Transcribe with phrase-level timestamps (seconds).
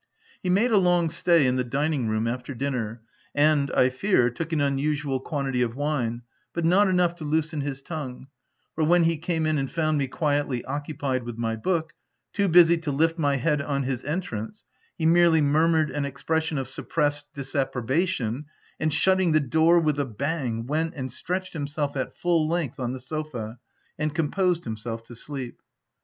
[0.41, 3.03] He made a long stay in the dining room after dinner,
[3.35, 7.61] and, I fear, took an unusual quan tity of wine, but not enough to loosen
[7.61, 8.25] his tongue;
[8.73, 11.93] for when he came in and found me quietly occupied with my book,
[12.33, 14.63] too busy to lift my head on his entrance,
[14.97, 18.45] he merely mur mured an expression of suppressed disappro bation,
[18.79, 22.91] and, shutting the door with a bang, went and stretched himself at full length on
[22.91, 23.59] the sofa,
[23.99, 25.61] and composed himself to sleep.